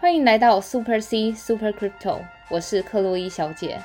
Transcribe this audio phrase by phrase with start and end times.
[0.00, 3.80] 欢迎来到 Super C Super Crypto，我是克洛伊小姐。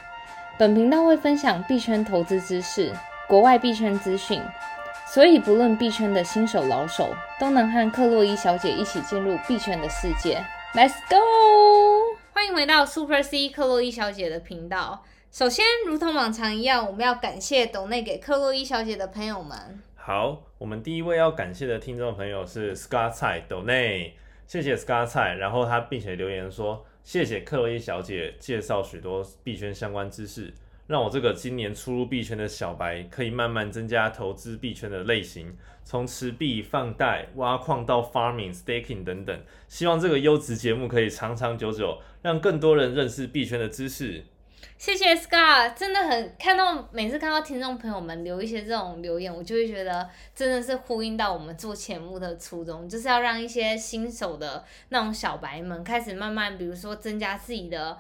[0.60, 2.94] 本频道会分享币圈投资知识、
[3.28, 4.40] 国外币圈资讯，
[5.08, 10.46] 所以不论币圈的新手老手，都能和克洛伊小姐一起进入币圈的世界。
[10.76, 12.16] Let's go！
[12.32, 15.04] 欢迎回到 Super C 克洛伊小姐的频道。
[15.32, 19.82] 首先，如同往常一样，我们要感谢抖内给克洛伊小姐的朋友们。
[19.96, 24.16] 好，我们第一位要感谢的听众朋友是 Scar 菜抖内，
[24.46, 30.54] 谢谢 Scar 菜，然后他并且留言说，谢谢克洛伊小姐介绍许多币圈相关知识，
[30.88, 44.24] 让我这个今年初入币圈的小白可以慢慢增加投资币圈的类型，从持币、放贷、挖矿到 farming、staking 等等，希望这个优质节目可以长长久久，让更多人认识币圈的知识。
[44.86, 50.06] 谢谢 Scar，真的很看到每次看到听众朋友们留一些这种留言，我就会觉得
[50.36, 57.98] 真的是呼应到我们做节目的初衷，就是要让一些新手的那种小白们开始慢慢，比如说增加自己的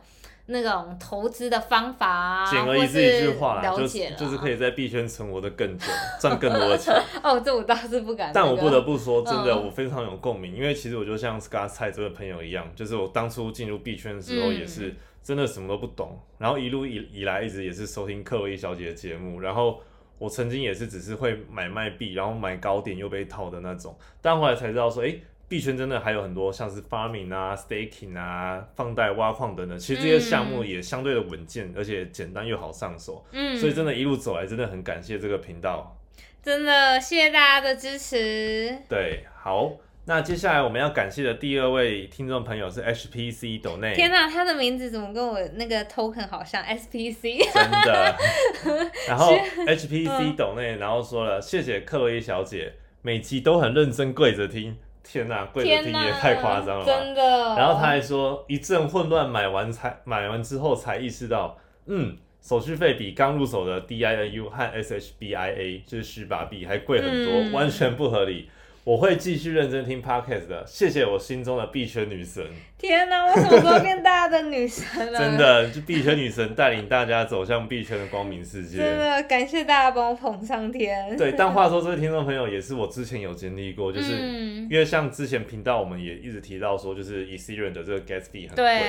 [0.47, 5.86] 那种投资的方法啊，简而或言之一句是话啦，就了解了，是就是可以在币圈存活的更久，
[6.19, 6.93] 赚更多的钱。
[7.23, 9.65] 哦，这我倒是不敢、但我不得不说，真的嗯。
[9.67, 14.59] 我非常有共鸣，因为其实我就像 Scar 菜这位朋友一样，就是我当初进入币圈的时候嗯。
[14.59, 14.93] 也是
[15.23, 19.81] 真的什么都不懂，然后一路以以来一直也是收听克洛伊小姐的节目，然后
[20.19, 35.97] 我曾经也是只是会买卖币，然后买高点又被套的那种，但后来才知道说，诶，币圈真的还有很多像是 farming 啊、staking 啊、放贷、挖矿等等，其实这些项目也相对的稳健，而且简单又好上手，嗯，所以真的一路走来真的很感谢这个频道。
[36.41, 38.77] 真的谢谢大家的支持。
[38.89, 39.71] 对，好，
[40.05, 47.41] 那接下来我们要感谢的第二位听众朋友是 HPC 斗内，天哪，他的名字怎么跟我那个 token 好像 SPC？
[47.53, 48.15] 真的。
[49.07, 54.75] 然后嗯 HPC 斗内，然后说了谢谢克洛伊小姐，每集都很认真跪着听。
[55.05, 56.85] 天哪，跪着听也太夸张了吧！
[56.85, 57.55] 真的。
[57.55, 68.49] 然后他还说一阵混乱，买完才买完之后才意识到，嗯，手续费比刚入手的 DINU 和 SHBIA 就是虚把币还贵很多，嗯完全不合理。
[68.86, 72.45] 我会继续认真听 Podcast 的，谢谢我心中的币圈女神，
[72.77, 75.20] 天哪，我什么时候变大家的女神了？
[75.20, 78.80] 真，的，就币圈女神带领大家走向币圈的光明世界。
[78.80, 81.16] 真的感谢大家帮我捧上天。
[81.16, 88.82] 对，但话说，这位听众朋友也是我之前有经历过，就是、嗯因为像之前频道我们也一直提到说，就是 Ethereum 的这个 gas fee 很贵，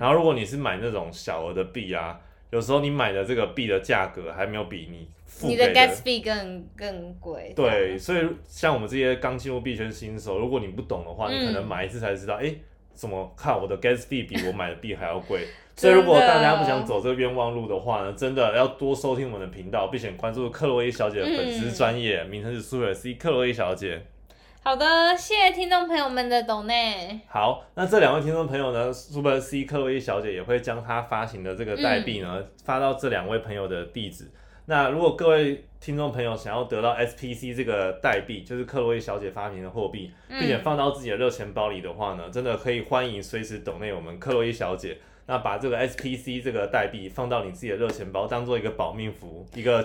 [0.00, 2.18] 然后如果你是买那种小额的币啊，
[2.52, 7.52] 有时候你买的这个币的价格还没有比你付你的 gas fee 更更贵。
[7.56, 12.54] 对，所以像我们这些刚进入币圈新手，如果你不懂的话，嗯你可能买一次才知道，哎、
[12.92, 15.46] 怎么看我的 gas fee 比我买的币还要贵。
[15.74, 24.02] 所以如果大家不想走这个冤枉路的话呢，真的要多收听我们的频道，并且关注克洛伊小姐的粉丝嗯专业，名称是苏尔 C 克洛伊小姐。
[24.64, 27.18] 好的，谢谢听众朋友们的懂内。
[27.26, 34.30] 好，那这两位听众朋友呢，Super C 克洛伊小姐也会将她发行的这个代币呢、发到这两位朋友的地址。
[34.66, 44.96] 那如果各位听众朋友想要得到 SPC 这个代币，就是克洛伊小姐发行的货币，并且放到自己的热钱包里的话呢，真的可以欢迎随时抖内我们克洛伊小姐。
[45.26, 49.84] 那把这个 SPC 这个代币放到你自己的热钱包，当做一个保命符，一个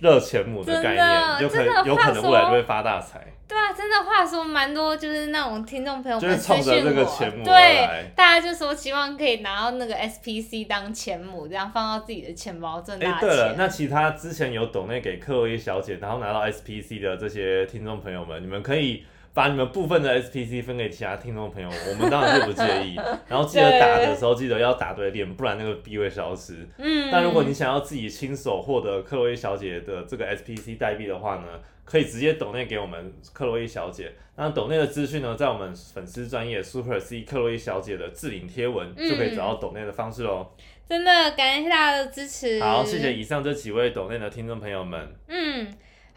[0.00, 3.20] 热钱母的概念，你就可有可能未来就会发大财。
[3.46, 13.28] 对啊，真的话说蛮多，就是那种听众朋友就是们冲着这个钱母对来，大家就说希望可以拿到那个 SPC 当钱母，这样放到自己的钱包赚哎、大钱。
[13.28, 22.96] 对了，那其他之前有抖内给克洛伊小姐，然后拿到 SPC 的这些听众朋友们，你们可以把你们部分的 SPC 分给其他听众朋友， 我们当然是不介意。
[23.28, 26.68] 然后记得打的时候记得要打对脸，不然那个币会消失。
[26.78, 31.46] 嗯，但如果你想要自己亲手获得克洛伊小姐的这个 SPC 代币的话呢，
[31.84, 34.12] 可以直接抖内给我们克洛伊小姐。
[34.36, 40.46] 那抖内的资讯呢，在我们粉丝专业 Super C 克洛伊小姐的置顶贴文就可以找到抖内的方式喽。
[40.88, 42.58] 真的感谢大家的支持。
[42.60, 45.14] 好，谢谢以上这几位抖内的听众朋友们。
[45.28, 45.68] 嗯，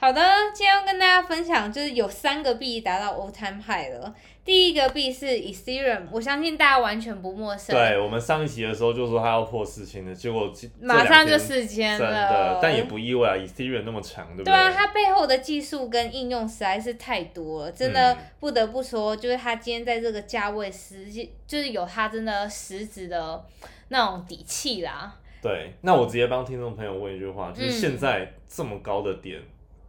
[0.04, 0.22] 好的，
[0.54, 4.14] 今天要跟大家分享，就是有三个币达到 all time high 了。
[4.44, 7.74] 第一个币是 Ethereum，我相信大家完全不陌生。
[7.74, 10.52] 对我们上一集的时候就说它要破四千的，结果
[10.82, 23.42] 马上就四千真了的，，但也不意外啊，Ethereum 那么强，对不对对啊，它背后的技术跟应用实在是太多了，真的嗯不得不说，就是它今天在这个价位实际就是有它真的实质的
[23.88, 25.16] 那种底气啦。
[25.42, 29.42] 对，那我直接帮听众朋友问一句话，就是嗯现在这么高的点，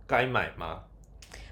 [0.06, 0.82] 该买吗？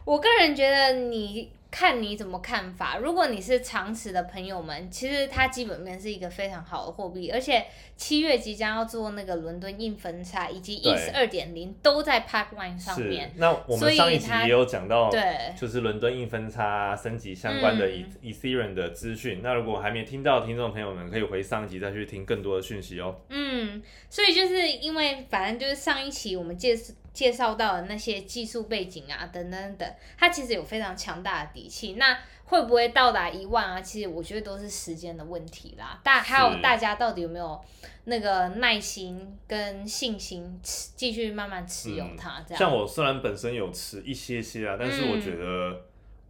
[0.04, 2.98] 我个人觉得你看你怎么看法。
[2.98, 7.64] 如果你是长持的朋友们，其实它基本面是一个非常好的货币，而且
[7.96, 13.32] 七月即将要做那个伦敦硬分叉以及 ETH 二点零都在 Pipeline 上面。
[13.36, 19.40] 那我们上一集也有讲到，对，就是伦敦硬分叉升级相关的 Ethereum 的资讯。
[19.40, 23.18] 那如果还没听到听众朋友们，可以回上一集再去听更多的讯息哦。
[23.28, 26.76] 嗯，所以就是因为反正就是上一期我们介
[27.12, 31.94] 介绍到的那些技术背景啊，等等等，它其实有非常强大的底气。
[31.94, 33.80] 那会不会到达一万啊？
[33.80, 35.98] 其实我觉得都是时间的问题啦。
[36.02, 37.58] 大还有大家到底有没有
[38.04, 42.42] 那个耐心跟信心持继续慢慢持有它？
[42.46, 42.58] 这样。
[42.58, 45.84] 像我虽然本身有持一些些啊，但是我觉得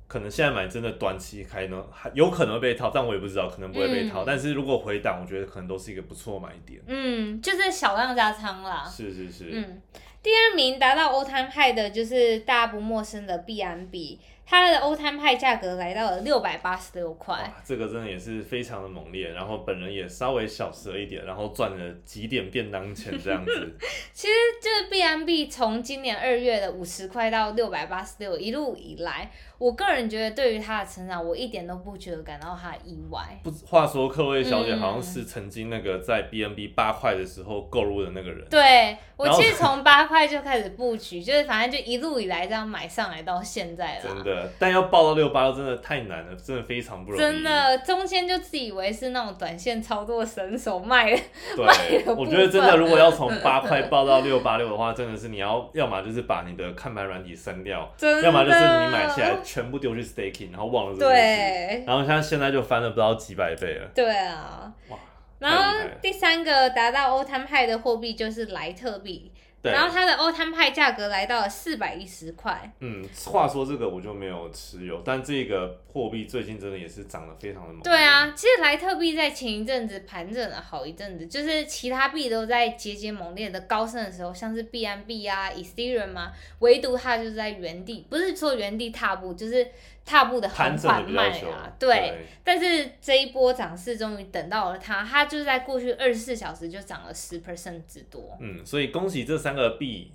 [0.07, 4.25] 可能现在买真的短期开呢，还有可能会被套，但我也不知道，可能不会被套。
[4.25, 6.81] 但是如果回档，我觉得可能都是一个不错买点。
[6.87, 8.85] 嗯，就是小量加仓啦。
[8.85, 9.51] 是是是。
[9.53, 9.83] 嗯。
[10.23, 14.19] 第二名达到 all time high 的就是大家不陌生的 BNB。
[14.45, 19.31] 它的欧摊派价格来到了六百八十六块，这个真的也是非常的猛烈。
[19.31, 23.73] 然后本人也稍微小了一点，然后赚了几点便当钱这样子。
[24.13, 29.31] 其实就是 B M B 从今年二月的五十块到六百八十六，一路以来，
[29.63, 33.21] 我个人觉得对于它的成长，我一点都不觉得感到它的意外。
[33.45, 38.45] 不，话说克薇小姐好像是曾经那个在 B N B 八块的时候购入的那个人。
[38.51, 44.03] 对，我其实从八块就开始布局，就是反正就一路以来这样买上来到现在了。
[44.03, 44.51] 真的。
[44.59, 47.23] 但要报到六八六真的太难了，真的非常不容易。
[47.23, 51.09] 真的，中间就自以为是那种短线操作神手卖
[51.55, 57.89] 对，我觉得真的，如果要从八块 报到六八六的话，真的是你要要么就是把你的看盘软体删掉，
[58.25, 61.85] 要么就是你买下来全部丢去 staking，然后忘了这个对。
[61.87, 63.87] 然后像现在就翻了不知道几百倍了。
[63.95, 64.97] 对啊，哇！
[65.41, 69.31] 然后第三个达到 all time high 的货币就是莱特币。
[69.63, 72.73] 然后它的欧摊派价格来到了四百一十块。
[72.81, 77.83] 嗯，话说这个我就没有持有，但这个货币最近真的也是涨得非常的猛。
[77.83, 89.69] 对啊，其实莱特币在前一阵子盘整了好一阵子，就是其他币都在节节猛烈的高升的时候，像是 BNB 啊、Ethereum 啊，唯独它就是在原地，不是说原地踏步，就是。
[90.05, 98.37] 踏步的很缓慢啊，对，但是这一波涨势终于等到了它，它就是在过去二十四小时就涨了十 percent 之多。
[98.41, 100.13] 嗯，所以恭喜这三个币。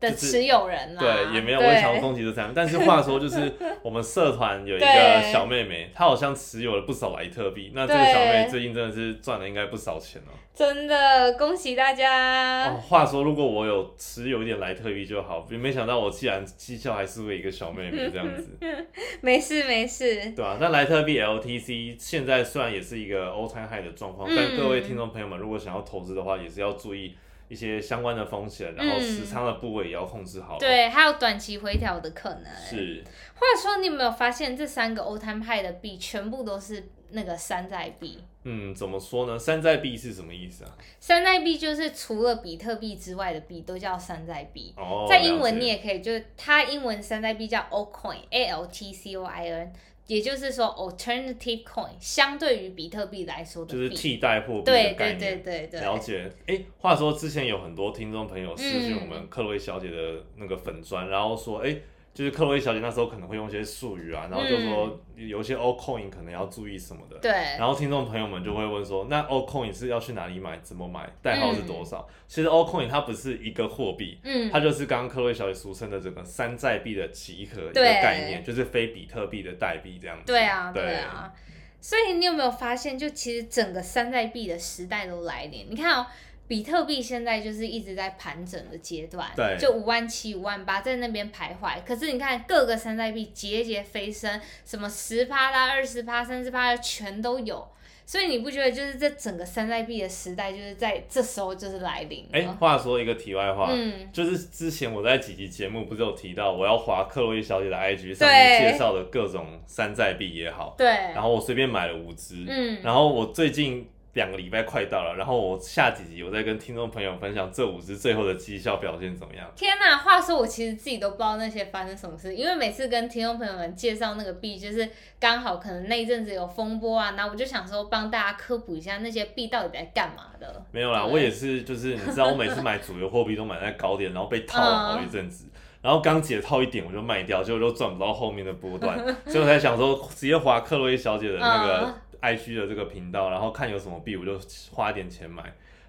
[0.00, 3.52] 的持有人啦，对，也没有，我想要攻击这三但是话说，就是
[3.84, 7.72] 我们社团有一个小妹妹，她好像持有了不少莱特币。
[7.74, 10.32] 那这个小妹最近真的是赚了应该不少钱哦。
[10.54, 12.70] 真的，恭喜大家！
[12.70, 18.58] 哦话说，如果我有持有一点莱特币就好，没想到我既然绩效还是为一个小妹妹这样子。
[19.20, 20.32] 没事没事。
[20.32, 27.14] 对啊，那莱特币 LTC 现在虽然也是一个 all time high 的状况，但各位听众朋友们，如果想要投资的话，也是要注意。
[27.50, 30.56] 一些相关的风险，然后持仓的部位也要控制好。
[30.56, 32.44] 对，还有短期回调的可能。
[32.56, 33.04] 是。
[33.34, 38.22] 或者说，你有没有发现这三个欧摊派的币全部都是那个山寨币？
[38.44, 39.36] 嗯，怎么说呢？
[39.36, 40.70] 山寨币是什么意思啊？
[41.00, 44.72] 山寨币就是除了比特币之外的币都叫山寨币。
[44.76, 45.06] 哦。
[45.08, 49.72] 在英文你也可以，就是它英文山寨币叫 Altcoin，A L T C O I N。
[50.10, 55.18] 也就是说，alternative coin 相对于比特币来说的，就是替代货币的概念。
[55.18, 55.80] 对对对对对。
[55.80, 56.32] 了解。
[56.48, 61.76] 哎，话说之前有很多听众朋友私信我们克洛伊小姐的那个粉砖，然后说，哎。
[62.20, 67.16] 就是克洛伊小姐那时候可能会用一些术语啊，然后就说有些 O coin 可能要注意什么的。
[67.16, 67.30] 对。
[67.32, 70.58] 然后听众朋友们就会问说，那 O coin 是要去哪里买？
[70.62, 71.08] 怎么买？
[71.22, 72.06] 代号是多少？
[72.28, 80.24] 其实 O coin 它不是一个货币，嗯，它就是刚刚克洛伊小姐俗称的这个山寨币的集合一个概念，就是非比特币的代币这样子。
[80.26, 81.32] 对啊，对啊。
[81.80, 85.68] 所以你有没有发现，就其实整个山寨币的时代都来临？
[85.70, 86.06] 你看哦。
[86.50, 91.80] 比特币现在就是一直在盘整的阶段，对，就五万七、五万八在那边徘徊。
[91.86, 97.64] 可是你看各个山寨币节节飞升，什么十趴啦、二十趴、三十趴全都有。
[98.04, 102.26] 所以你不觉得就是这整个山寨币的时代就是在这时候就是来临？
[102.32, 113.88] 哎，话说一个题外话，嗯，就是之前我在几集节目不是有提到我要划克洛伊小姐的 IG 上面介绍的各种山寨币也好，对，然后我随便买了五只，嗯，然后我最近。
[114.14, 119.48] 两个礼拜快到了，然后我下几集我再跟听众朋友分享这五只最后的绩效表现怎么样？
[119.54, 119.96] 天哪！
[119.96, 124.88] 话说我其实自己都不知道那些发生什么事，因为每次跟听众朋友们介绍那个币，就是
[125.20, 130.60] 刚好可能那一阵子有风波啊，然后我就想说帮大家科普一下那些币到底在干嘛的。
[130.72, 135.46] 没有啦，我也是，就是你知道，我每次买主流货币都买在高点，然后被套了好一阵子，
[135.82, 141.94] 然后刚解套一点我就卖掉，结果都赚不到后面的波段， 所以我才想说直接划克洛伊小姐的那个。
[142.20, 144.38] 爱虚的这个频道，然后看有什么币，我就
[144.70, 145.42] 花点钱买，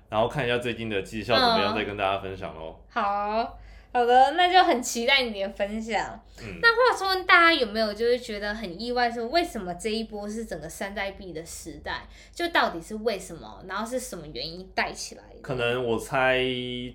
[0.09, 2.79] 然后看一下最近的绩效怎么样，再跟大家分享喽。
[2.89, 3.57] 好，
[3.93, 6.19] 好的，那就很期待你的分享。
[6.41, 12.07] 嗯，那话说，大家有没有就是觉得很意外，说为什么这一波是整个山寨币的时代？
[12.33, 13.63] 就到底是为什么？
[13.67, 15.41] 然后是什么原因带起来的？
[15.41, 16.39] 可能我猜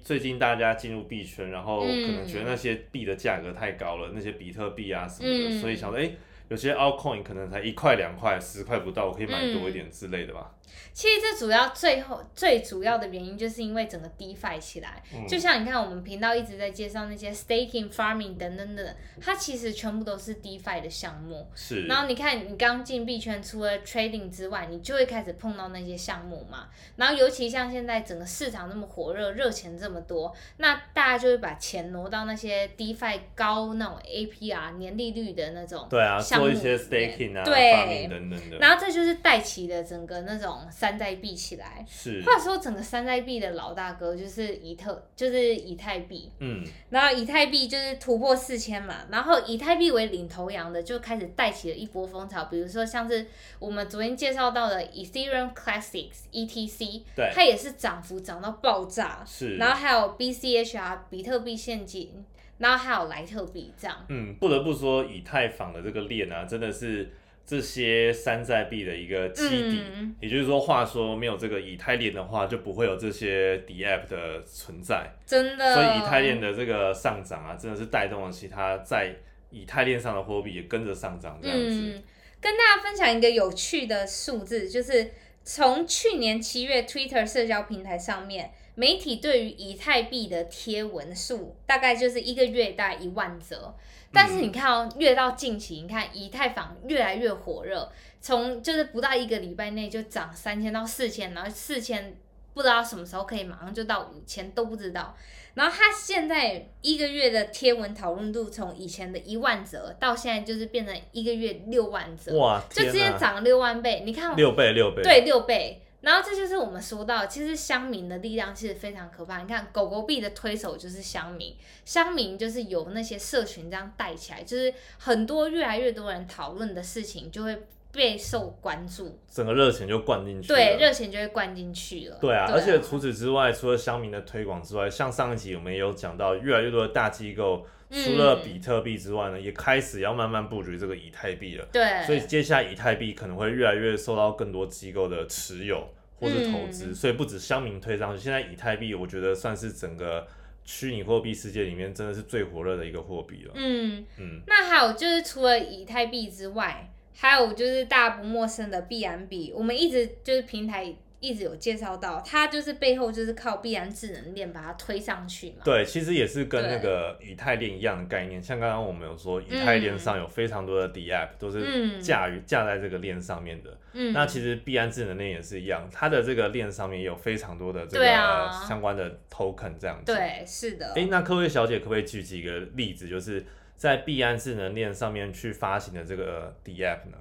[0.02, 6.10] 最近大家进入币圈，然后可嗯能觉得那些币的价格太高了，那些比特币啊什么的，嗯所以想说，哎、
[6.48, 10.52] 有些 altcoin 可能才一块两块、十块不到，我可以买嗯多一点之类的吧。
[10.92, 15.02] 其实这主要最后最主要的原因，就是因为整个 DeFi 起来。
[15.14, 21.46] 嗯就像你看，我们频道一直在介绍那些 staking、farming 等等等，它其实全部都是 DeFi 的项目。
[21.54, 26.68] 是，然后你看，你刚进币圈，除了 trading 之外，你就会开始碰到那些项目嘛。
[26.96, 38.58] 然后尤其像现在整个市场那么火热，热钱这么多，那大家就会把钱挪到那些 DeFi 高那种 APR 年利率的那种对啊，做一些 staking 啊、对 farming 等等的。
[38.58, 41.84] 然后这就是带起的整个那种山寨币起来。
[41.88, 46.30] 是，话说，整个山寨币的老大哥就是以特，就是以太币。
[46.40, 52.44] 嗯，然后以太币就是突破四千嘛，然后以太币为领头羊的，就开始带起了一波风潮。
[52.46, 53.26] 比如说像是
[53.58, 59.22] 我们昨天介绍到的 Ethereum Classics ETC，对它也是涨幅涨到爆炸。
[59.26, 59.56] 是。
[59.56, 62.24] 然后还有 BCHR 比特币现金，
[62.58, 63.96] 然后还有莱特币这样。
[64.08, 67.10] 嗯，不得不说，以太坊的这个链啊，真的是
[67.46, 69.82] 这些山寨币的一个基底。
[69.94, 75.14] 嗯也就是说，话说没有这个以太链的话，就不会有这些 D app 的存在。
[75.26, 75.74] 真的。
[75.74, 79.14] 所以以太链的这个上涨啊，真的是带动了其他在
[79.50, 81.64] 以太链上的货币也跟着上涨这样子。
[81.68, 82.02] 嗯，
[82.40, 85.10] 跟大家分享一个有趣的数字，就是
[85.44, 93.74] 从去年七月 Twitter 社交平台上面，媒体对于以太币的贴文数大概就是一个月大概一万则。
[94.16, 97.92] 但是你看哦，越到近期，你看以太坊越来越火热，
[98.22, 102.16] 从就是不到一个礼拜内就涨三千到四千，然后四千
[102.54, 105.14] 不知道什么时候可以马上就到五千都不知道。
[105.52, 114.02] 然后它现在一个月的贴文讨论度从以前的一万折到现在就是变成一个月六万折，哇，就直接涨了六万倍。
[114.04, 115.02] 你看，六倍六倍。
[115.02, 115.82] 对，六倍。
[116.06, 119.38] 然后这就是我们说到，其实乡民的力量其实非常可怕。
[119.38, 127.60] 你看，狗狗币的推手就是乡民，乡民就是由那些社群这样带起来，就是很多越来越多人讨论的事情就会
[127.90, 130.56] 备受关注，整个热钱就灌进去了。
[130.56, 132.16] 对，热钱就会灌进去了。
[132.20, 141.66] 对啊，而且除此之外，除了乡民的推广之外，像上一集我们也有讲到，越来越多的大机构嗯除了比特币之外呢，也开始要慢慢布局这个以太币了。
[141.72, 150.26] 对，所以接下来以太币可能会越来越受到更多机构的持有或是投资，嗯所以不止乡民推上去，现在以太币我觉得算是整个
[150.64, 153.52] 虚拟货币世界里面真的是最火热的一个货币了。
[153.54, 165.62] 嗯，嗯，那还有就是除了以太币之外，还有就是大家不陌生的币安币，我们一直就是平台一直有介绍到，它就是背后就是靠必安智能链把它推上去嘛。
[165.64, 173.76] 对，其实也是跟那个以太链一样的概念，像刚刚我们有说，以太链上有非常多的 D app 都是嗯架于架在这个链上面的。
[173.92, 180.12] 嗯，那其实必安智能链也是一样，它的这个链上面也有非常多的这对个啊相关的 token 这样子。
[180.12, 180.92] 对，是的。
[180.94, 183.44] 哎、那各位小姐可不可以举几个例子，就是
[183.74, 187.16] 在必安智能链上面去发行的这个 D app 呢？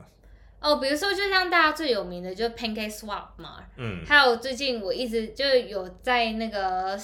[0.65, 6.97] 哦，比如说就像大家最有名的就是 Pancake Swap 嘛，嗯，还有最近我一直就有在那个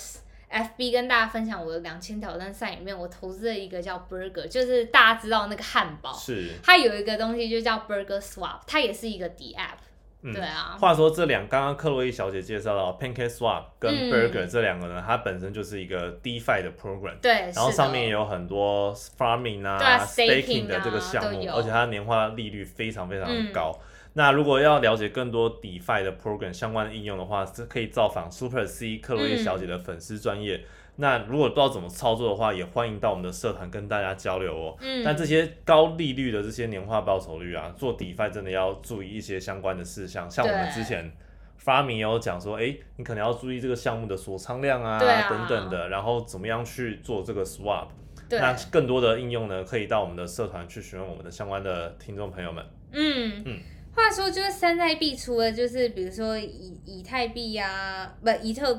[0.51, 6.49] FB 跟大家分享我的两千挑战赛里面，我投资了一个叫 Burger，就是大家知道那个汉堡，是。
[6.63, 9.77] 它有一个东西就叫 Burger Swap，它也是一个 D app，、
[10.21, 10.33] 嗯。
[10.33, 14.11] 对啊，话说这两，刚刚克洛伊小姐介绍到 Pancake Swap 跟嗯。
[14.11, 23.79] Burger 这两个呢，它本身就是一个 DeFi 的 program，对，然后上面也有很多 farming 啊、啊 staking 的这个项目，而且它年化利率非常非常高。
[24.13, 30.65] 那如果要了解更多 DeFi 的 program 相关的应用的话，是可以造访 Super C 克洛伊小姐的粉丝专业。
[30.97, 34.77] 那如果不知道怎么操作的话，也欢迎到我们的社团跟大家交流哦。
[34.81, 41.11] 嗯，但这些高利率的这些年化报酬率啊，做 DeFi 真的要注意一些相关的事项，像我们之前
[41.57, 47.87] 发明也有讲说，哎、你可能要注意这个项目的锁仓量啊啊等等的，然后怎么样去做这个 swap。
[48.29, 52.63] 对，那更多的应用呢，可以到我们的社团去询问我们的相关的听众朋友们。
[52.93, 53.59] 嗯嗯
[53.93, 58.73] 话说就是山寨币，除了就是比如说以以太币呀、不以特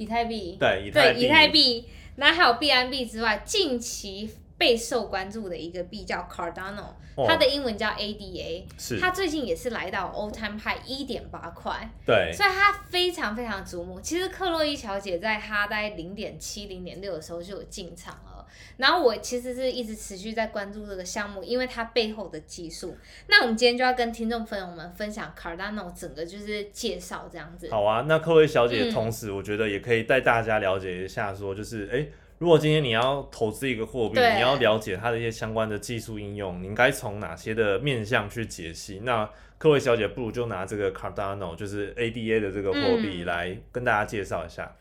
[0.00, 7.26] 以太币，对，以太对以太币，然后还有币安币之外，近期备受关注的一个币叫 Cardano，、哦。
[7.28, 14.00] 它的英文叫 ADA，是，它最近也是来到 Old Time high 一点八块，对，所以它非常非常瞩目。
[14.00, 18.39] 其实克洛伊小姐在它大概零点七、零点六的时候就有进场了。
[18.76, 22.96] 然后我其实是一直持续在关注这个项目，因为它背后的技术。
[23.28, 27.70] 那我们今天就要跟听众朋友们分享 Cardano 整个就是介绍这样子。
[27.70, 28.04] 好啊。
[28.08, 32.06] 那各位小姐，嗯同时我觉得也可以带大家了解一下，说就是，哎、
[32.38, 39.00] 如果今天你要投资一个货币，你要了解它的一些相关的技术应用，你应该从哪些的面向去解析？
[39.04, 39.28] 那
[39.58, 44.74] 各位小姐，不如就拿这个 Cardano，就是 ADA 的这个货币嗯来跟大家介绍一下。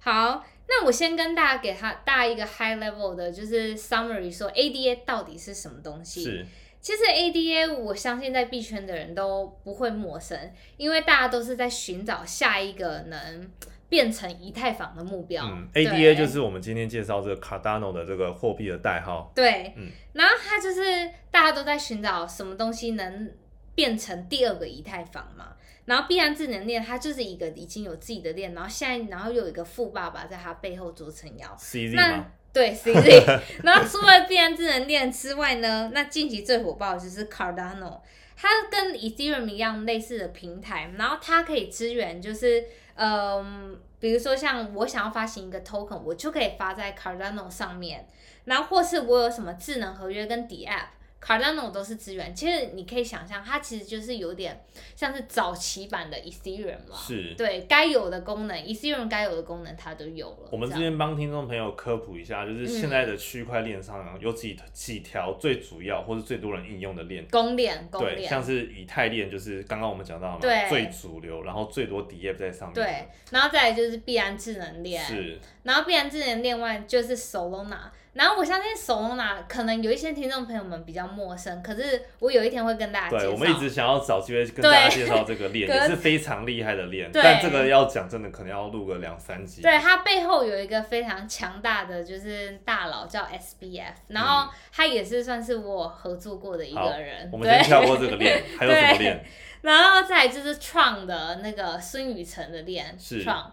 [0.00, 6.22] 好，那我先跟大家给他大家一个 high level 的，就是 summary，说 ADA 到底是什么东西？
[6.22, 6.46] 是，
[6.80, 10.38] 其实 ADA 我相信在币圈的人都不会陌生，
[10.76, 13.50] 因为大家都是在寻找下一个能
[13.88, 15.42] 变成以太坊的目标。
[15.46, 19.32] 嗯，ADA 就是我们今天介绍这个 Cardano 的这个货币的代号。
[19.34, 23.30] 对，嗯然后它就是大家都在寻找什么东西能
[23.78, 25.54] 变成第二个以太坊嘛。
[25.84, 31.56] 然后必然智能链它就是一个已经有自己的链，然后现在然后又有一个富爸爸在它背后做撑腰。
[31.56, 32.26] CZ 那吗？
[32.52, 38.00] 对 CZ， 然后除了必然智能链之外呢，那近期最火爆的就是 Cardano，
[38.36, 42.64] 它跟 Ethereum 一样类似的平台，然后它可以支援就是
[42.96, 48.06] 嗯，比如说像我想要发行一个 token，我就可以发在 Cardano 上面，
[48.44, 50.97] 然后或是我有什么智能合约跟 D app。
[51.20, 56.96] Cardano 都是资源，其实你可以想象，它其实就是有点像是早期版的 Ethereum 了。
[56.96, 57.34] 是。
[57.36, 60.48] 对，该有的功能，Ethereum 该有的功能它都有了。
[60.52, 67.26] 我们这边帮听众朋友科普一下，就是现在的区块链上有几几条最主要或是最多人应用的链。
[67.30, 72.82] 公链，公对，链，像是以太链，就是刚刚我们讲到嘛，对最主流，然后最多 DApp 在上面的。
[72.82, 83.30] 对，然后再来就是币安智能链，是，然后币安智能链外就是 Solana，然后我相信 Solana 可能有一些听众朋友们比较陌生，可是我有一天会跟大家介对，绍。
[83.30, 89.62] 我们一直想要找机会跟大家介绍这个链， 可也是非常厉害的链，对但这个要讲真的可能要录个两三集。
[89.62, 97.30] 对，它背后有一个非常强大的就是大佬叫 SBF，然后他也是算是我合作过的一个人。
[97.32, 99.24] 我们先对跳过这个链，还有什么对链？
[99.60, 103.52] 然后再就是创的那个孙宇晨的链是创，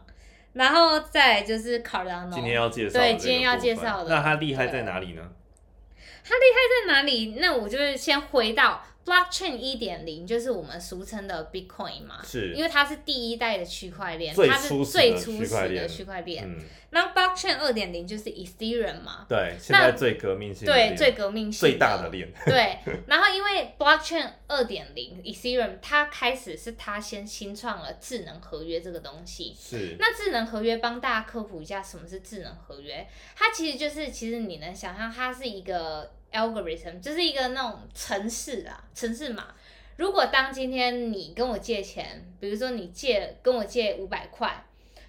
[0.55, 2.31] 然后再就是 Cardano。
[2.31, 5.21] 今天要介绍对今天要介绍的那他厉害在哪里呢？
[6.23, 7.37] 他厉害在哪里？
[7.39, 12.53] 那我就是先回到 blockchain 一点零，就是我们俗称的 Bitcoin 嘛，是。
[12.53, 15.87] 因为它是第一代的区块链，它是最初始的区块链。
[15.87, 16.43] 区块链。
[16.45, 16.57] 嗯，
[16.89, 29.55] 那 blockchain 二点零就是 Ethereum 嘛，对，现在最革命性对，最革命性最大的链， 对，然后因为 blockchain 二点零 Ethereum 它开始是它先新创了智能合约这个东西。
[29.55, 29.95] 是。
[29.99, 39.47] 那智能合约帮大家科普一下什么是智能合约，它其实就是其实你能想象它是一个 algorithm，就是一个那种程式啊，程式码。
[39.97, 44.65] 如果当今天你跟我借钱，比如说你借跟我借五百块，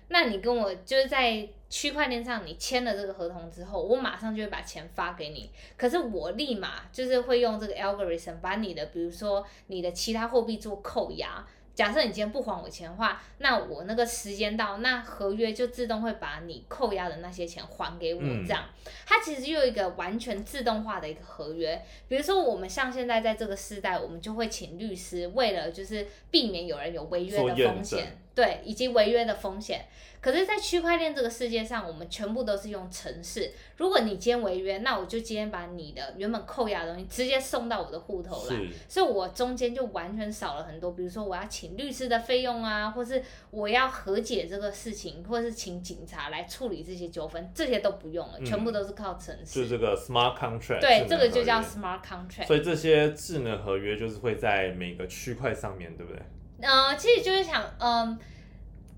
[0.09, 5.51] 那你跟我就是在区块链上你签了这个合同之后，我马上就会把钱发给你。
[5.77, 11.45] 可是我立马就是会用这个 algorithm 把你的，比如说你的其他货币做扣押。
[11.77, 18.65] 假设你今天不还我钱的话，那我那个时间到，那合约就自动会把你扣押的那些钱还给我，嗯这样。
[19.05, 21.81] 它其实就有一个完全自动化的一个合约。
[22.09, 29.87] 比如说我们像现在在这个时代，我们就会请律师，为了就是避免有人有违约的风险，对，以及违约的风险。
[30.21, 33.53] 可是，在区块链这个世界上，我们全部都是用程式。
[33.77, 38.57] 如果你今天违约，那我就今天把你的原本扣押的东西直接送到我的户头来，
[38.89, 49.63] 所以我中间就完全少了很多，比如说我要请律师的费用啊，或是我要和解这个事情，或是请警察来处理这些纠纷，这些都不用了，嗯全部都是靠程式。
[49.63, 52.47] 就这个 smart contract，对，这个就叫 smart contract。
[52.47, 56.21] 所以这些智能合约就是会在每个区块上面，对不对？
[56.61, 58.19] 呃，其实就是想，嗯、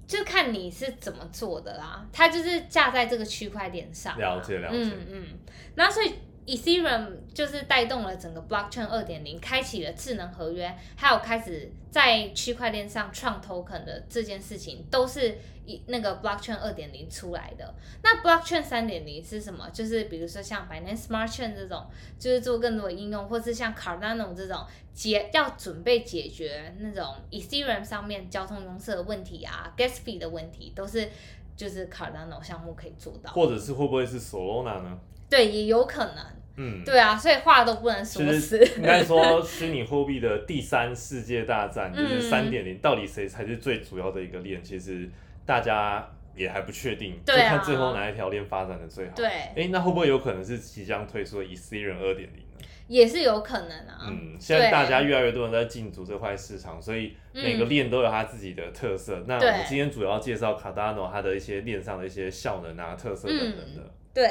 [0.06, 2.06] 就看你是怎么做的啦。
[2.12, 4.20] 它就是架在这个区块链上嘛。
[4.20, 5.26] 了解了解嗯嗯，
[5.74, 6.14] 那所以
[6.46, 15.36] Ethereum 就是带动了整个 Blockchain 二点零，开启了智能合约，还有开始在区块链上创 token 的这件事情，都是
[15.68, 17.74] 以那个 Blockchain 二点零出来的。
[18.02, 19.68] 那 Blockchain 三点零是什么？
[19.70, 21.86] 就是比如说像 Binance Smart Chain 这种，
[22.18, 31.08] 就是做更多的应用，或是像 Cardano 这种解要准备解决那种 Ethereum 上面交通拥塞的问题啊，gas fee 的问题，都是
[31.54, 33.30] 就是 Cardano 项目可以做到。
[33.32, 34.98] 或者是会不会是 Solana 呢？
[35.28, 36.24] 对，也有可能。
[36.60, 38.66] 嗯，对啊，所以话都不能说其死。
[38.66, 44.60] 实应该说，虚拟货币的第三世界大战 就是嗯三点零，到底谁才是最主要的一个链？
[44.64, 45.08] 其实
[45.48, 46.06] 大家
[46.36, 49.14] 也还不确定，对啊就看最后哪一条链发展的最好。
[49.16, 52.66] 对，哎，那会不会有可能是即将推出的 Ethereum 二点零呢？
[52.86, 53.98] 也是有可能啊。
[54.10, 59.24] 嗯，现在大家越来越多人在进驻这块市场，所以每个链都有它自己的特色。
[59.26, 63.90] 那我们今天主要介绍 Cardano 它的一些链上的一些效能啊、特色等等的。
[64.12, 64.30] 对，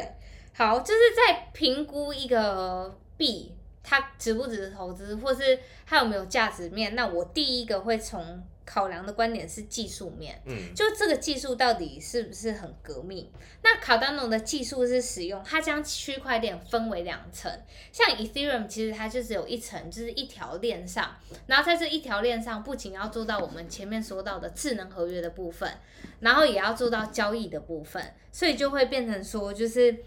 [0.54, 6.94] 好，就是在评估一个币它值不值得投资，或是它有没有价值面。
[6.94, 13.32] 那我第一个会从考量的观点是技术面，嗯，就这个技术到底是不是很革命？
[13.64, 17.50] 那 Cardano 的技术是使用它将区块链分为两层，
[17.94, 21.16] 像 Ethereum 其实它就只有一层，就是一条链上，
[21.48, 25.72] 然后在这一条链上不仅要做到我们前面说到的智能合约的部分，
[26.20, 29.98] 然后也要做到交易的部分，所以就会变成说就是。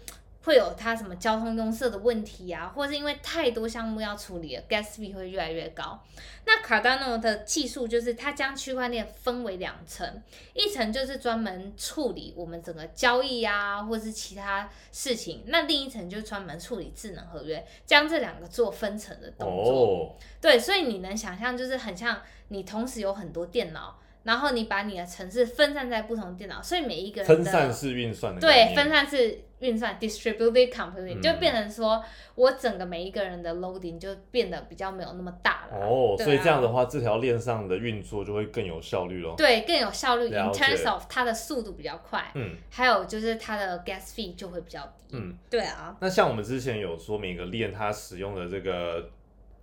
[0.43, 6.03] 会有它什么交通拥塞的问题啊，或是因为太多项目要处理了，gas fee 会越来越高。
[6.45, 10.21] 那 Cardano 的技术就是它将区块链分为两层，
[10.53, 19.73] 一层就是专门处理我们整个交易啊，或是其他事情，那另一层就是专门处理智能合约，将这两个做分层的动作。
[19.73, 32.03] 哦，对，所以你能想象，就是很像你同时有很多电脑，然后你把你的城市分散在不同的电脑，所以每一个人分散式运算的概对，分散式运算 （distributed computing）、嗯就变成说，
[32.35, 35.77] 我整个每一个人的 loading 就变得比较没有那么大了。
[35.77, 39.35] 哦，啊所以这样的话，这条链上的运作就会更有效率咯。
[39.37, 40.25] 对，更有效率。
[40.29, 45.17] In terms of 它的速度比较快，嗯还有就是它的 gas fee 就会比较低。
[45.17, 49.09] 嗯，对啊，那像我们之前有说每个链它使用的这个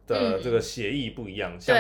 [0.09, 1.77] 的嗯这个协议不一样，像，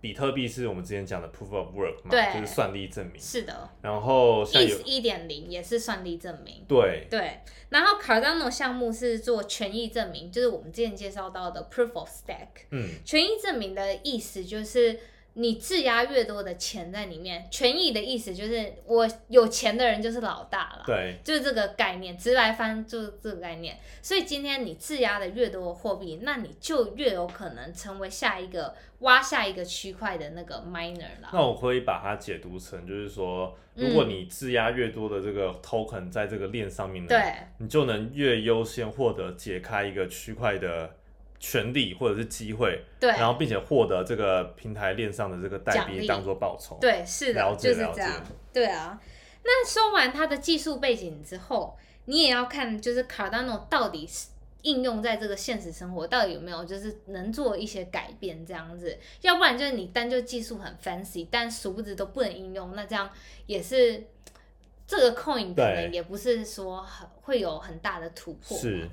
[0.00, 3.20] 比特币是我们之前讲的 proof of work 嘛，对就是算力证明。
[3.20, 6.64] 是的然后像有一点零也是算力证明。
[6.68, 7.40] 对对，
[7.70, 12.66] 然后 Cardano 项目是做权益证明，就是我们之前介绍到的 Proof of Stake。
[12.70, 15.00] 嗯权益证明的意思就是，
[15.34, 20.82] 你质押越多的钱在里面，权益的意思就是我有钱的人就是老大了。
[20.86, 23.78] 对就是这个概念，直白翻就是这个概念。
[24.02, 31.30] 所以今天你质押的越多的货币，那你就越有可能成为下一个挖下一个区块的那个 miner 啦。
[31.32, 40.96] 那我可以把它解读成，就是说，如果你质押越多的这个 token 在这个链上面呢，对你就能越优先获得解开一个区块的
[41.40, 43.10] 权利或者是机会，对。
[43.10, 46.78] 然后并且获得这个平台链上的这个代币当做报酬。
[46.80, 48.24] 对，是的就是这样。
[48.52, 49.00] 对啊，
[49.42, 54.28] 那说完它的技术背景之后，你也要看就是 Cardano 到底是
[54.62, 63.10] 应用在这个现实生活，到底有没有就是能做一些改变这样子，要不然就是你单就技术很 fancy，但殊不知都不能应用，那这样
[63.46, 64.04] 也是
[64.86, 68.58] 这个 coin 可能也不是说很会有很大的突破。
[68.58, 68.86] 是，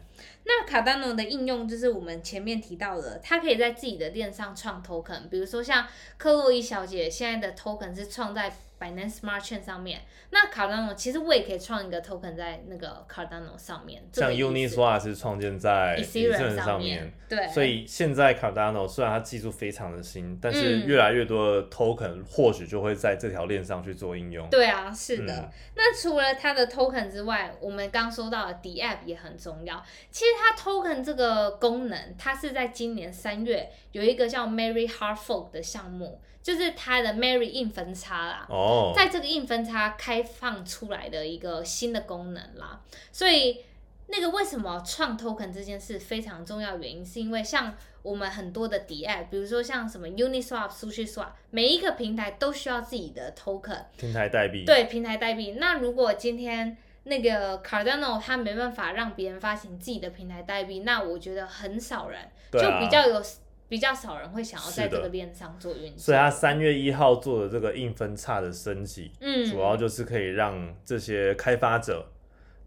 [0.47, 5.85] 那 Cardano 的应用就是我们前面提到的，它可以在自己的链上创 token，比如说像
[6.17, 16.55] 克洛伊小姐现在的 token 是创在 Binance Smart Chain 上面，那 Cardano 其实我也可以创一个 token 在那个 Cardano 上面，像 Uniswap 是创建在 Ethereum
[16.55, 24.47] 上面，对，所以现在 Cardano 虽然它技术非常的新，但是嗯越来越多的 token 或许就会在这条链上去做应用。
[24.49, 25.33] 对啊，是的。
[25.33, 29.83] 嗯那除了它的 token 之外，我们刚说到的 D app 也很重要。
[30.09, 38.45] 其实它 token 这个功能，它是在今年三月有一个叫 Mary Hard Fork 的项目，就是它的 Mary 硬分叉啦。
[38.49, 43.65] 哦，在这个硬分叉开放出来的一个新的功能啦，所以
[44.07, 54.63] 那个为什么创 token 这件事非常重要原因，是因为像我们很多的 D app，比如说像什么 Uniswap、SushiSwap，每一个平台都需要自己的 token，平台代币。
[54.63, 55.57] 对平台代币。
[55.59, 63.21] 那如果今天那个 Cardano 它没办法让别人发行自己的平台代币，那我觉得很少人，啊就比较有
[63.69, 66.17] 比较少人会想要在这个链上做运所以作。
[66.17, 72.05] 它三月一号做的这个硬分叉的升级，嗯，主要就是可以让这些开发者，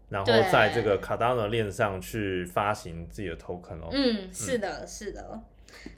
[0.09, 3.89] 然后在这个 Cardano 链上去发行自己的 token 哦。
[3.91, 5.41] 嗯，是的，是的。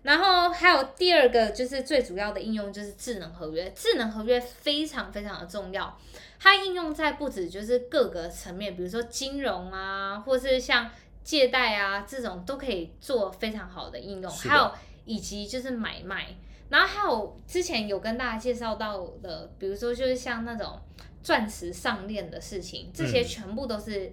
[0.04, 5.98] 然后还有第二个就是最主要的应用就是智能合约，智能合约非常非常的重要，
[6.40, 10.90] 它应用在不止就是各个层面，比如说金融啊，或是像
[11.24, 14.72] 借贷啊这种都可以做非常好的应用，还有
[15.06, 16.36] 以及就是买卖。
[16.70, 20.80] 然后还有之前有跟大家介绍到的，比如说就是像那种
[21.22, 23.26] 钻石上链的事情，这些嗯。
[23.26, 24.12] 全部都是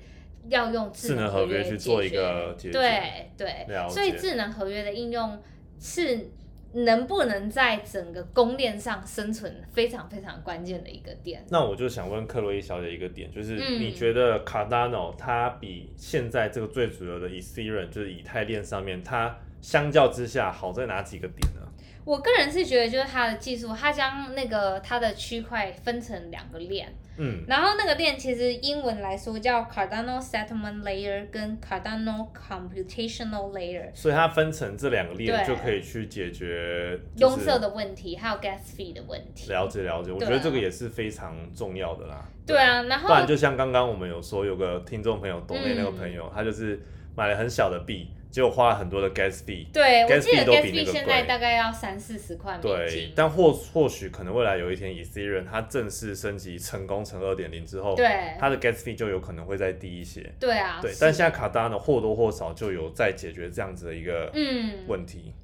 [0.49, 2.73] 要用智智能合约约去做一个解决。
[2.73, 3.89] 对对。
[3.89, 5.41] 所以智能合约的应用
[5.79, 6.31] 是
[6.73, 11.45] 能不能在整个公链上生存非常非常关键的一个点。
[11.49, 13.81] 那我就想问克洛伊小姐一个点，就是嗯。
[13.81, 21.61] 你觉得 Cardano 它比现在这个最主要的 Ethereum 就是以太链上面，它相较之下好在哪几个点呢？
[22.05, 39.51] 我个人是觉得，就是它的技术，它将那个它的区块分成两个链，嗯，然后那个链其实英文来说叫 Cardano Settlement Layer 跟 Cardano Computational Layer，所以它分成这两个链就可以去解决拥塞的问题，还有 gas fee 的问题。
[39.51, 42.27] 了解了解，我觉得这个也是非常重要的啦。
[42.47, 45.97] 对啊，然后不然就像刚刚我们有说，有个听众朋友懂内那个嗯。
[45.97, 46.81] 朋友，他就是
[47.15, 49.67] 买了很小的币，结果花了很多的 gas fee。
[49.73, 53.13] 对，我 gas 记得 fee 都 gas 比那 fee 个现在贵大概要三四十块美对金，。
[53.15, 60.33] 但或或许可能未来有一天，Ethereum 它正式升级成功成二点零之后，对它的 gas fee 就有可能会再低一些。
[60.39, 65.35] 对啊，对，是但现在 Cardano 或多或少就有在解决这样子的一个嗯，问题。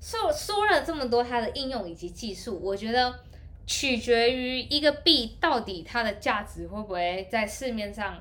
[0.00, 3.20] 说说了这么多它的应用以及技术，我觉得
[3.66, 8.16] 取决于一个币到底它的价值会不会在市面上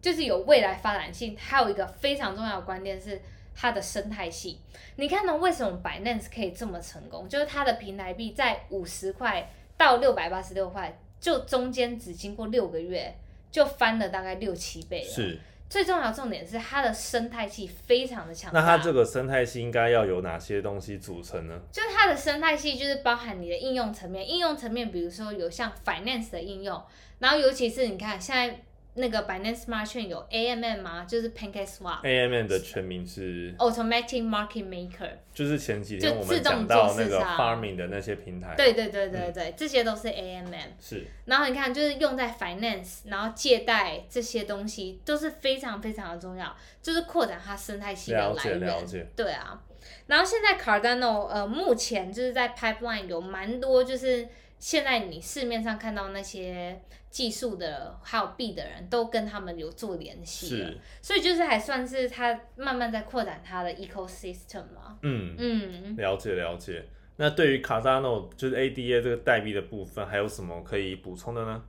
[0.00, 1.36] 就是有未来发展性。
[1.38, 3.20] 还有一个非常重要的观点是
[3.60, 4.60] 它的生态系。
[4.94, 5.36] 你看呢？
[5.36, 7.28] 为什么 Binance 可以这么成功？
[7.28, 13.12] 就是它的平台币在五十块到六百八十六块，就中间只经过六个月
[13.50, 15.10] 就翻了大概六七倍了。
[15.10, 18.60] 是，最重要的重点是它的生态系非常的强大。
[18.60, 21.60] 那它这个生态系应该要有哪些东西组成呢？
[21.72, 24.28] 就是它的生态系，就是包含你的应用层面。
[24.28, 26.80] 应用层面，比如说有像 finance 的应用，
[27.18, 28.60] 然后尤其是你看现在
[28.98, 32.02] 那个 Binance Smart Chain 有 AMM 吗，就是 Pancake Swap。
[32.02, 40.72] AMM 的全名是，Automatic Market Maker，就是前几天我们讲到那个 farming 的那些平台，对对对对对，这些都是 AMM。
[40.80, 41.06] 是。
[41.24, 48.66] 然后你看，就是用在 finance，然后借贷这些东西都是非常非常的重要，就是扩展它生态系的了解来源。
[48.66, 49.62] 了解，对啊，
[50.06, 54.26] 然后现在 Cardano 呃，目前就是在 pipeline 有蛮多，就是
[54.58, 64.98] 现在你市面上看到那些技术的还有币的人都跟他们有做联系所以就是还算是它慢慢在扩展它的 ecosystem 嘛。
[65.02, 66.84] 嗯，嗯，了解了解。
[67.16, 71.62] 那对于 Cardano 就是 ADA 这个代币的部分，还有什么可以补充的呢？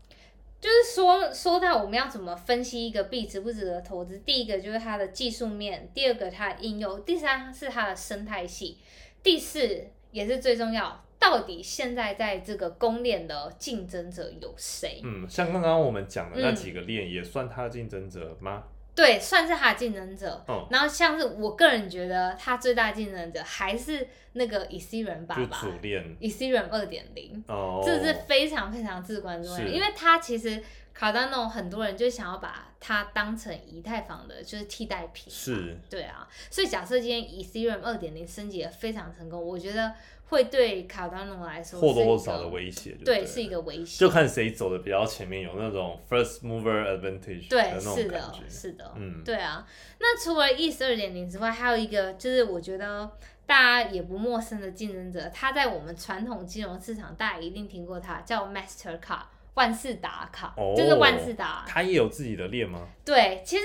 [0.61, 8.77] 就是说说到我们要怎么分析一个币值不值得投资，第一个就是它的技术面，第二个它的应用，第三是它的生态系，
[9.23, 15.01] 第四也是最重要，到底现在在这个公链的竞争者有谁？
[15.03, 18.63] 嗯，像刚刚我们讲的那嗯几个链，也算它的竞争者吗？
[18.95, 20.43] 对，算是它的竞争者。
[20.47, 27.43] 哦然后像是我个人觉得，它最大竞争者还是那个 Ethereum 爸就爸主链，Ethereum 二点零。
[27.47, 30.61] 哦，这是非常非常至关重要，是因为它其实
[30.97, 39.93] Cardano 很多人就想要把它当成以太坊的就是替代品，是对啊，所以假设今天 Ethereum 二点零升级的非常成功，我觉得
[40.29, 48.33] 会对 Cardano 来说或多或少的威胁就对，是一个威胁，就看谁走的比较前面，有那种 first mover advantage 的对，是的，。
[48.47, 49.67] 是的，嗯对啊。
[49.99, 53.11] 那除了 ETH 二点零之外，还有一个就是我觉得
[53.45, 59.23] 大家也不陌生的竞争者，他在我们传统金融市场大家一定听过他，叫 Mastercard
[59.55, 61.65] 万事达卡，哦就是万事达。
[61.67, 62.87] 他也有自己的链吗？
[63.03, 63.63] 对，其实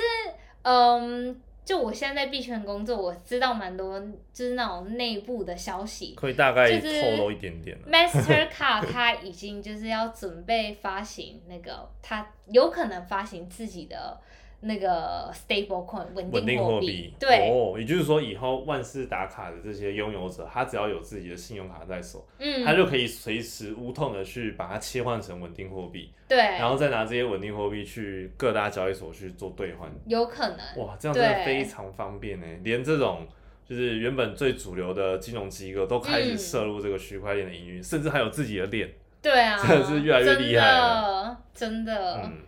[0.62, 3.98] 嗯，就我现在在币圈工作，我知道蛮多
[4.32, 6.14] 就是那种内部的消息。
[6.14, 7.78] 可以大概就是透露一点点。
[7.90, 14.20] Mastercard 它已经就是要准备发行那个，它有可能发行自己的
[14.64, 29.90] 那个 stable coin 稳稳定货货币，对，哦，也就是说以后万事打卡的这些拥有者，他只要有自己的信用卡在手，嗯，他就可以随时无痛的去把它切换成稳定货币，对，然后再拿这些稳定货币去各大交易所去做兑换。
[30.06, 33.26] 有可能，哇，这样真的非常方便呢，连这种。
[33.66, 38.92] 就是原本最主流的金融机构都开始嗯涉入这个区块链的营运，甚至还有自己的链。
[39.22, 42.20] 对啊，真的是越来越厉害了真的，真的。
[42.24, 42.42] 嗯，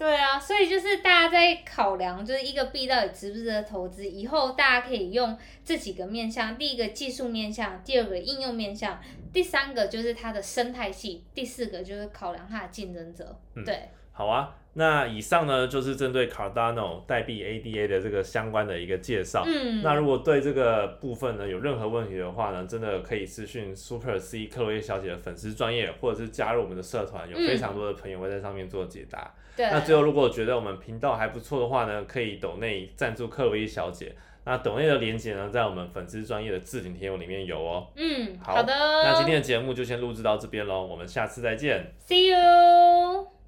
[0.00, 8.98] 对啊，所以就是大家在考量，就是一个币到底值不值得投资，以后大家可以用这几个面向：第一个技术面向，第二个应用面向，
[9.30, 13.38] 第三个就是它的生态系，第四个就是考量它的竞争者。
[13.54, 14.56] 嗯对，好啊。
[14.72, 19.44] 那以上呢就是针对 Cardano 代币 ADA 的这个相关的一个介绍。
[19.44, 29.34] 嗯，那如果对这个部分呢有任何问题的话呢，真的可以私讯 Super C 克洛伊小姐的粉丝专业，或者是加入我们的社团，有非常多的朋友会在上面做解答。
[29.60, 34.14] 对，那最后，如果觉得我们频道还不错的话呢，可以抖内赞助克洛伊小姐。
[34.46, 37.86] 那抖内的连接呢，在我们粉丝专业的置顶贴文里面有哦。
[37.94, 41.92] 嗯，好好的，那今天的节目就先录制到这边喽，我们下次再见。
[42.08, 43.39] See you。